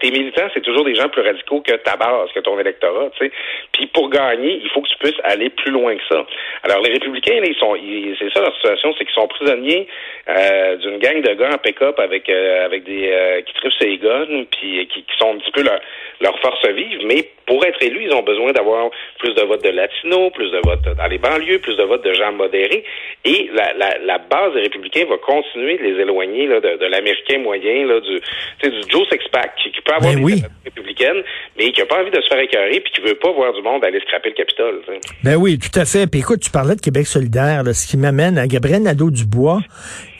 tes 0.00 0.10
militants, 0.10 0.48
c'est 0.54 0.62
toujours 0.62 0.84
des 0.84 0.94
gens 0.94 1.08
plus 1.08 1.22
radicaux 1.22 1.60
que 1.60 1.72
ta 1.72 1.96
base, 1.96 2.30
que 2.34 2.40
ton 2.40 2.58
électorat, 2.58 3.10
tu 3.18 3.26
sais. 3.26 3.32
Puis 3.72 3.86
pour 3.86 4.10
gagner, 4.10 4.60
il 4.62 4.68
faut 4.70 4.82
que 4.82 4.88
tu 4.88 4.98
puisses 4.98 5.20
aller 5.24 5.50
plus 5.50 5.70
loin 5.70 5.96
que 5.96 6.02
ça. 6.08 6.26
Alors 6.64 6.80
les 6.82 6.92
républicains, 6.92 7.40
ils 7.42 7.56
sont, 7.56 7.76
c'est 8.18 8.32
ça 8.32 8.40
leur 8.40 8.54
situation, 8.54 8.94
c'est 8.98 9.04
qu'ils 9.04 9.14
sont 9.14 9.28
prisonniers 9.28 9.86
euh, 10.28 10.76
d'une 10.76 10.98
gang 10.98 11.20
de 11.22 11.34
gars 11.34 11.50
en 11.54 11.58
pick-up 11.58 11.98
avec 11.98 12.28
euh, 12.28 12.64
avec 12.64 12.84
des 12.84 13.10
euh, 13.10 13.42
qui 13.42 13.54
trippent 13.54 13.72
ces 13.78 13.96
guns, 13.98 14.44
puis 14.50 14.86
qui, 14.88 15.02
qui, 15.02 15.18
sont 15.18 15.34
un 15.34 15.38
petit 15.38 15.52
peu 15.52 15.62
leur, 15.62 15.80
leur 16.20 16.38
force 16.40 16.66
vive, 16.68 17.00
mais 17.04 17.24
pour 17.46 17.64
être 17.64 17.82
élus, 17.82 18.04
ils 18.04 18.14
ont 18.14 18.22
besoin 18.22 18.52
d'avoir 18.52 18.90
plus 19.18 19.34
de 19.34 19.42
votes 19.42 19.64
de 19.64 19.70
latinos, 19.70 20.30
plus 20.32 20.50
de 20.50 20.60
votes 20.64 20.96
dans 20.96 21.06
les 21.06 21.18
banlieues, 21.18 21.58
plus 21.60 21.76
de 21.76 21.82
votes 21.82 22.04
de 22.04 22.12
gens 22.12 22.32
modérés. 22.32 22.84
Et 23.24 23.50
la, 23.54 24.18
base 24.18 24.52
des 24.52 24.62
républicains 24.62 25.06
va 25.08 25.16
continuer 25.16 25.78
de 25.78 25.82
les 25.84 26.00
éloigner 26.02 26.46
de 26.46 26.86
l'américain 26.86 27.38
moyen, 27.38 27.86
là, 27.86 28.00
du, 28.00 28.20
du 28.68 28.82
Joe 28.90 29.08
Sexpack, 29.08 29.67
qui, 29.70 29.78
qui 29.78 29.82
peut 29.82 29.94
avoir 29.94 30.12
ben 30.12 30.18
des 30.18 30.24
oui. 30.24 30.42
républicaines, 30.64 31.22
mais 31.56 31.72
qui 31.72 31.80
n'a 31.80 31.86
pas 31.86 32.00
envie 32.00 32.10
de 32.10 32.20
se 32.20 32.28
faire 32.28 32.40
écœurer, 32.40 32.80
puis 32.80 32.92
qui 32.92 33.00
veut 33.00 33.14
pas 33.14 33.32
voir 33.32 33.52
du 33.52 33.62
monde 33.62 33.84
aller 33.84 34.00
scraper 34.00 34.30
le 34.30 34.34
Capitole. 34.34 34.80
T'sais. 34.82 35.00
Ben 35.22 35.36
oui, 35.36 35.58
tout 35.58 35.76
à 35.78 35.84
fait. 35.84 36.06
Puis 36.06 36.20
écoute, 36.20 36.40
tu 36.40 36.50
parlais 36.50 36.76
de 36.76 36.80
Québec 36.80 37.06
solidaire, 37.06 37.62
là, 37.62 37.72
ce 37.74 37.86
qui 37.86 37.96
m'amène 37.96 38.38
à 38.38 38.46
Gabriel 38.46 38.82
Nadeau-Dubois. 38.82 39.60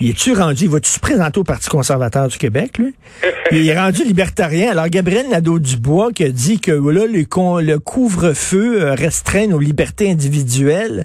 Il 0.01 0.11
est-tu 0.11 0.33
rendu, 0.33 0.65
il 0.65 0.71
va-tu 0.71 0.91
se 0.91 1.01
présenter 1.01 1.41
au 1.41 1.45
Parti 1.45 1.69
conservateur 1.69 2.29
du 2.29 2.39
Québec, 2.39 2.79
lui? 2.79 2.95
il 3.51 3.69
est 3.69 3.79
rendu 3.79 4.05
libertarien. 4.05 4.71
Alors, 4.71 4.89
Gabriel 4.89 5.29
Nadeau-Dubois 5.29 6.13
qui 6.13 6.25
a 6.25 6.29
dit 6.29 6.61
que 6.61 6.73
là, 6.73 7.07
le, 7.07 7.63
le 7.63 7.79
couvre-feu 7.79 8.83
euh, 8.83 8.95
restreint 8.95 9.47
nos 9.47 9.59
libertés 9.59 10.11
individuelles. 10.11 11.05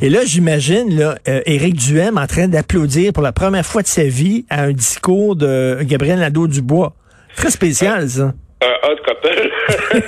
Et 0.00 0.08
là, 0.08 0.20
j'imagine, 0.24 0.98
là, 0.98 1.16
euh, 1.28 1.40
Éric 1.46 1.74
Duhem 1.74 2.18
en 2.18 2.26
train 2.26 2.48
d'applaudir 2.48 3.12
pour 3.12 3.22
la 3.22 3.32
première 3.32 3.66
fois 3.66 3.82
de 3.82 3.86
sa 3.86 4.04
vie 4.04 4.44
à 4.50 4.62
un 4.62 4.72
discours 4.72 5.36
de 5.36 5.78
Gabriel 5.82 6.18
Nadeau-Dubois. 6.18 6.94
Très 7.40 7.48
spécial, 7.48 8.06
ça. 8.06 8.32
Un 8.60 8.76
hot 8.86 8.96
couple, 8.96 9.32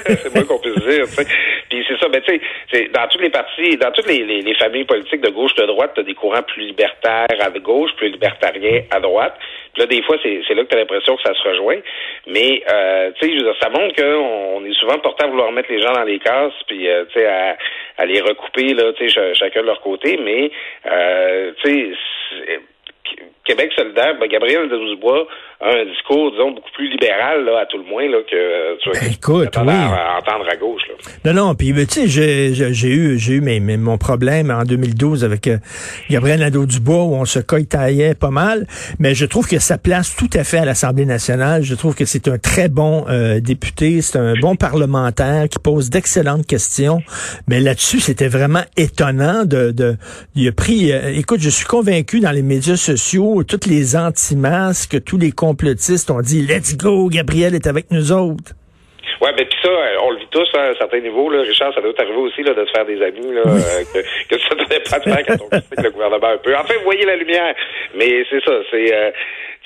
c'est 0.05 0.35
moi 0.35 0.45
qu'on 0.45 0.59
puisse 0.59 0.85
dire. 0.85 1.07
T'sais. 1.07 1.25
Puis 1.71 1.83
c'est 1.89 1.99
ça, 1.99 2.07
ben 2.09 2.21
tu 2.21 2.39
sais, 2.71 2.91
dans 2.93 3.09
toutes 3.09 3.23
les 3.23 3.31
partis, 3.31 3.79
dans 3.79 3.91
toutes 3.91 4.07
les, 4.07 4.23
les, 4.23 4.43
les, 4.43 4.55
familles 4.57 4.85
politiques 4.85 5.23
de 5.23 5.31
gauche 5.31 5.55
de 5.55 5.65
droite, 5.65 5.93
t'as 5.95 6.03
des 6.03 6.13
courants 6.13 6.43
plus 6.43 6.67
libertaires 6.67 7.41
à 7.41 7.49
gauche, 7.59 7.91
plus 7.97 8.11
libertariens 8.11 8.83
à 8.91 9.01
droite. 9.01 9.33
Puis 9.73 9.81
là, 9.81 9.87
des 9.87 10.03
fois, 10.03 10.19
c'est, 10.23 10.55
là 10.55 10.65
que 10.65 10.69
t'as 10.69 10.77
l'impression 10.77 11.17
que 11.17 11.23
ça 11.23 11.33
se 11.33 11.49
rejoint. 11.49 11.79
Mais 12.27 12.63
euh, 12.71 13.13
tu 13.19 13.39
sais, 13.39 13.45
ça 13.63 13.71
montre 13.71 13.95
qu'on 13.95 14.67
est 14.67 14.79
souvent 14.79 14.99
porté 14.99 15.25
à 15.25 15.29
vouloir 15.29 15.51
mettre 15.53 15.73
les 15.73 15.81
gens 15.81 15.95
dans 15.95 16.05
les 16.05 16.19
cases, 16.19 16.53
puis 16.67 16.87
euh, 16.87 17.07
tu 17.07 17.21
sais, 17.21 17.27
à, 17.27 17.57
à, 17.97 18.05
les 18.05 18.21
recouper 18.21 18.75
là, 18.75 18.93
tu 18.93 19.09
sais, 19.09 19.33
chacun 19.33 19.63
de 19.63 19.67
leur 19.69 19.81
côté. 19.81 20.19
Mais 20.23 20.51
euh, 20.85 21.53
tu 21.65 21.97
sais 22.45 22.61
Québec 23.45 23.73
solidaire, 23.77 24.15
ben, 24.21 24.29
Gabriel 24.29 24.69
Dezousbois 24.69 25.27
a 25.61 25.69
un 25.69 25.85
discours, 25.85 26.31
disons, 26.31 26.53
beaucoup 26.53 26.71
plus 26.75 26.89
libéral, 26.89 27.45
là, 27.45 27.61
à 27.61 27.67
tout 27.67 27.79
le 27.79 27.85
moins, 27.85 28.09
là, 28.09 28.19
que 28.29 28.79
tu 28.79 28.91
ben, 28.91 29.13
écoute, 29.13 29.57
oui. 29.57 29.73
à, 29.73 30.19
entendre 30.19 30.49
à 30.49 30.57
gauche. 30.57 30.83
Là. 30.89 31.33
Non, 31.33 31.47
non, 31.47 31.55
puis 31.55 31.73
tu 31.87 32.09
sais, 32.09 32.09
j'ai 32.09 32.89
eu, 32.89 33.19
j'ai 33.19 33.33
eu 33.35 33.41
mes, 33.41 33.61
mes, 33.61 33.77
mon 33.77 33.99
problème 33.99 34.51
en 34.51 34.63
2012 34.65 35.25
avec 35.25 35.49
euh, 35.49 35.59
Gabriel 36.09 36.41
Nadeau-Dubois, 36.41 37.03
où 37.05 37.15
on 37.15 37.25
se 37.25 37.41
coïtaillait 37.41 38.15
pas 38.15 38.31
mal, 38.31 38.67
mais 38.99 39.15
je 39.15 39.27
trouve 39.27 39.49
que 39.49 39.59
sa 39.59 39.77
place 39.77 40.15
tout 40.17 40.31
à 40.35 40.45
fait 40.45 40.59
à 40.59 40.65
l'Assemblée 40.65 41.07
nationale. 41.07 41.63
Je 41.63 41.75
trouve 41.75 41.97
que 41.97 42.05
c'est 42.05 42.29
un 42.29 42.39
très 42.39 42.69
bon 42.69 43.07
euh, 43.09 43.41
député, 43.41 44.03
c'est 44.03 44.19
un 44.19 44.35
bon 44.35 44.57
parlementaire 44.57 45.49
qui 45.49 45.59
pose 45.59 45.91
d'excellentes 45.91 46.47
questions, 46.47 47.03
mais 47.49 47.61
là-dessus, 47.61 48.01
c'était 48.01 48.29
vraiment 48.29 48.63
étonnant 48.77 49.45
de, 49.45 49.73
de... 49.73 49.97
Il 50.35 50.47
a 50.49 50.53
pris... 50.53 50.93
Euh, 50.93 51.13
écoute, 51.15 51.41
je 51.41 51.51
suis 51.51 51.67
convaincu 51.67 52.21
dans 52.21 52.31
les 52.31 52.43
médias 52.43 52.77
sociaux, 52.77 52.92
toutes 53.47 53.67
les 53.67 53.97
anti-masques, 53.97 55.05
tous 55.05 55.19
les 55.19 55.33
complotistes 55.33 56.11
ont 56.11 56.21
dit 56.21 56.43
Let's 56.43 56.77
go, 56.77 57.09
Gabriel 57.09 57.55
est 57.55 57.67
avec 57.67 57.91
nous 57.91 58.13
autres. 58.13 58.53
Ouais, 59.21 59.33
ben 59.37 59.47
puis 59.47 59.59
ça, 59.63 59.71
on 60.03 60.11
le 60.11 60.19
vit 60.19 60.27
tous 60.31 60.49
hein, 60.55 60.61
à 60.61 60.71
un 60.71 60.75
certain 60.75 60.99
niveau, 60.99 61.31
là. 61.31 61.43
Richard, 61.43 61.73
ça 61.75 61.81
doit 61.81 61.93
t'arriver 61.95 62.19
aussi 62.19 62.43
là, 62.43 62.55
de 62.55 62.65
te 62.65 62.71
faire 62.71 62.85
des 62.85 63.01
amis, 63.03 63.33
là, 63.33 63.43
euh, 63.47 63.85
que, 63.93 64.35
que 64.35 64.41
ça 64.41 64.55
donnait 64.57 64.83
pas 64.83 64.99
de 64.99 65.05
faire 65.05 65.27
quand 65.27 65.45
on 65.45 65.49
critique 65.49 65.83
le 65.83 65.91
gouvernement 65.91 66.27
un 66.27 66.39
peu. 66.39 66.57
Enfin, 66.57 66.75
vous 66.79 66.85
voyez 66.85 67.05
la 67.05 67.17
lumière. 67.17 67.55
Mais 67.95 68.25
c'est 68.29 68.43
ça, 68.45 68.53
c'est 68.71 68.93
euh, 68.93 69.11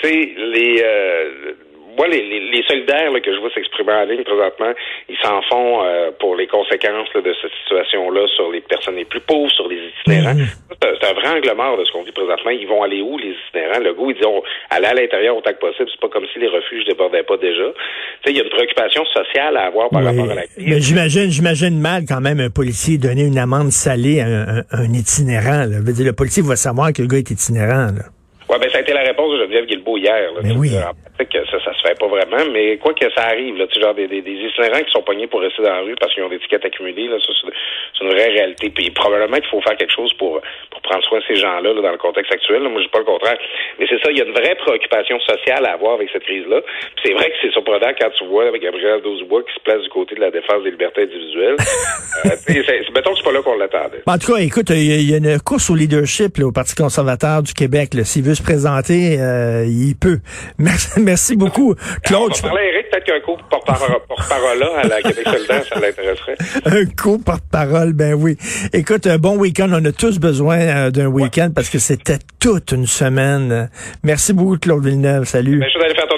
tu 0.02 0.08
sais, 0.08 0.34
les 0.36 0.82
euh, 0.84 1.52
moi, 1.96 2.08
les, 2.08 2.22
les, 2.22 2.40
les 2.50 2.62
solidaires 2.64 3.10
là, 3.10 3.20
que 3.20 3.32
je 3.34 3.40
vois 3.40 3.50
s'exprimer 3.50 3.92
en 3.92 4.04
ligne 4.04 4.24
présentement, 4.24 4.72
ils 5.08 5.16
s'en 5.22 5.40
font 5.42 5.82
euh, 5.84 6.10
pour 6.18 6.36
les 6.36 6.46
conséquences 6.46 7.08
là, 7.14 7.20
de 7.20 7.34
cette 7.40 7.52
situation-là 7.62 8.26
sur 8.36 8.50
les 8.50 8.60
personnes 8.60 8.96
les 8.96 9.04
plus 9.04 9.20
pauvres, 9.20 9.50
sur 9.52 9.68
les 9.68 9.80
itinérants. 10.00 10.34
Mmh. 10.34 10.46
C'est 10.80 11.08
un 11.08 11.14
vrai 11.14 11.28
angle 11.28 11.52
mort 11.56 11.78
de 11.78 11.84
ce 11.84 11.92
qu'on 11.92 12.02
vit 12.02 12.12
présentement. 12.12 12.50
Ils 12.50 12.66
vont 12.66 12.82
aller 12.82 13.00
où, 13.00 13.16
les 13.18 13.34
itinérants? 13.48 13.80
Le 13.82 13.94
goût, 13.94 14.10
ils 14.10 14.16
disent, 14.16 14.26
aller 14.70 14.86
à 14.86 14.94
l'intérieur 14.94 15.36
autant 15.36 15.52
que 15.52 15.58
possible. 15.58 15.88
C'est 15.90 16.00
pas 16.00 16.08
comme 16.08 16.26
si 16.32 16.38
les 16.38 16.48
refuges 16.48 16.84
débordaient 16.84 17.22
pas 17.22 17.36
déjà. 17.36 17.68
Tu 17.72 17.80
sais, 18.24 18.30
il 18.30 18.36
y 18.36 18.40
a 18.40 18.44
une 18.44 18.50
préoccupation 18.50 19.04
sociale 19.06 19.56
à 19.56 19.66
avoir 19.66 19.88
par 19.90 20.02
oui. 20.02 20.08
rapport 20.08 20.30
à 20.30 20.34
la 20.34 20.46
crise. 20.46 20.64
Mais 20.66 20.80
j'imagine, 20.80 21.30
j'imagine 21.30 21.78
mal 21.80 22.02
quand 22.08 22.20
même 22.20 22.40
un 22.40 22.50
policier 22.50 22.98
donner 22.98 23.24
une 23.24 23.38
amende 23.38 23.70
salée 23.70 24.20
à 24.20 24.26
un, 24.26 24.58
un, 24.58 24.62
un 24.72 24.92
itinérant. 24.92 25.64
Là. 25.66 25.80
Dire, 25.80 26.06
le 26.06 26.12
policier 26.12 26.42
va 26.42 26.56
savoir 26.56 26.92
que 26.92 27.02
le 27.02 27.08
gars 27.08 27.18
est 27.18 27.30
itinérant. 27.30 27.92
Là. 27.96 28.04
Ouais, 28.48 28.58
ben 28.58 28.70
ça 28.70 28.78
a 28.78 28.80
été 28.80 28.92
la 28.92 29.02
réponse 29.02 29.32
de 29.32 29.38
Geneviève 29.38 29.66
Guilbeault 29.66 29.98
hier. 29.98 30.32
Là, 30.32 30.40
mais 30.42 30.52
oui. 30.52 30.70
En 30.78 30.94
pratique, 30.94 31.36
ça, 31.50 31.58
ça 31.64 31.74
se 31.74 31.82
fait 31.86 31.98
pas 31.98 32.06
vraiment, 32.06 32.44
mais 32.52 32.76
quoi 32.78 32.94
que 32.94 33.10
ça 33.12 33.24
arrive, 33.26 33.56
là, 33.56 33.66
tu 33.66 33.74
sais, 33.74 33.80
genre 33.80 33.94
des, 33.94 34.06
des, 34.06 34.22
des 34.22 34.32
itinérants 34.32 34.82
qui 34.84 34.92
sont 34.92 35.02
pognés 35.02 35.26
pour 35.26 35.40
rester 35.40 35.62
dans 35.62 35.74
la 35.74 35.80
rue 35.80 35.96
parce 35.98 36.14
qu'ils 36.14 36.22
ont 36.22 36.28
des 36.28 36.38
tickets 36.38 36.64
accumulés, 36.64 37.08
là, 37.08 37.16
ça, 37.18 37.32
c'est 37.42 38.04
une 38.04 38.10
vraie 38.10 38.28
réalité. 38.28 38.70
Puis 38.70 38.90
probablement 38.90 39.36
qu'il 39.36 39.50
faut 39.50 39.60
faire 39.60 39.76
quelque 39.76 39.94
chose 39.94 40.12
pour 40.14 40.40
pour 40.70 40.82
prendre 40.82 41.04
soin 41.04 41.18
de 41.18 41.24
ces 41.26 41.36
gens-là 41.36 41.72
là, 41.72 41.80
dans 41.82 41.90
le 41.90 41.98
contexte 41.98 42.32
actuel. 42.32 42.62
Là. 42.62 42.68
Moi, 42.68 42.80
je 42.80 42.86
dis 42.86 42.92
pas 42.92 42.98
le 42.98 43.04
contraire. 43.04 43.38
Mais 43.78 43.86
c'est 43.88 43.98
ça, 44.02 44.10
il 44.10 44.18
y 44.18 44.20
a 44.20 44.24
une 44.24 44.32
vraie 44.32 44.54
préoccupation 44.56 45.18
sociale 45.20 45.64
à 45.66 45.72
avoir 45.72 45.94
avec 45.94 46.10
cette 46.12 46.24
crise-là. 46.24 46.60
Puis 46.60 47.02
c'est 47.04 47.12
vrai 47.14 47.30
que 47.30 47.36
c'est 47.42 47.52
surprenant 47.52 47.92
quand 47.98 48.10
tu 48.18 48.26
vois 48.26 48.48
avec 48.48 48.62
Gabriel 48.62 49.00
Dozebois 49.02 49.42
qui 49.42 49.54
se 49.54 49.60
place 49.60 49.82
du 49.82 49.88
côté 49.88 50.14
de 50.14 50.20
la 50.20 50.30
défense 50.30 50.62
des 50.62 50.70
libertés 50.70 51.02
individuelles. 51.02 51.56
euh, 52.26 52.30
c'est, 52.46 52.90
mettons 52.94 53.12
que 53.12 53.18
c'est 53.18 53.24
pas 53.24 53.32
là 53.32 53.42
qu'on 53.42 53.56
l'attendait. 53.56 54.02
En 54.06 54.18
tout 54.18 54.32
cas, 54.32 54.38
écoute, 54.40 54.70
il 54.70 55.10
y, 55.10 55.14
a 55.14 55.18
une 55.18 55.40
course 55.40 55.70
au 55.70 55.74
leadership 55.74 56.38
là, 56.38 56.46
au 56.46 56.52
Parti 56.52 56.74
conservateur 56.74 57.42
du 57.42 57.52
Québec. 57.52 57.90
S'il 58.04 58.22
veut 58.22 58.35
se 58.36 58.42
présenter, 58.42 59.16
euh, 59.18 59.64
il 59.66 59.96
peut. 59.96 60.20
Merci, 60.58 61.00
merci 61.00 61.36
beaucoup, 61.36 61.74
Claude. 62.04 62.32
On 62.32 62.34
va 62.34 62.48
parler 62.48 62.62
à 62.62 62.72
Eric, 62.74 62.90
peut-être 62.90 63.04
qu'un 63.04 63.20
coup 63.20 63.36
porte-parole 63.50 64.58
là 64.58 64.70
à 64.82 64.86
la 64.86 65.02
Québec 65.02 65.26
solidaire, 65.26 65.64
ça 65.68 65.80
l'intéresserait. 65.80 66.36
un 66.64 66.84
coup 66.86 67.18
porte-parole, 67.18 67.92
ben 67.92 68.14
oui. 68.14 68.36
Écoute, 68.72 69.06
un 69.06 69.18
bon 69.18 69.36
week-end. 69.36 69.68
On 69.72 69.84
a 69.84 69.92
tous 69.92 70.18
besoin 70.18 70.58
euh, 70.58 70.90
d'un 70.90 71.06
week-end 71.06 71.50
parce 71.54 71.70
que 71.70 71.78
c'était 71.78 72.18
toute 72.40 72.72
une 72.72 72.86
semaine. 72.86 73.68
Merci 74.02 74.32
beaucoup, 74.32 74.58
Claude 74.58 74.84
Villeneuve. 74.84 75.24
Salut. 75.24 75.58
Ben, 75.58 75.68
je 75.72 75.78
vais 75.78 75.84
aller 75.84 75.94
faire 75.94 76.08
ton 76.08 76.16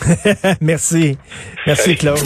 Merci. 0.60 1.18
Merci, 1.66 1.96
Claude. 1.96 2.20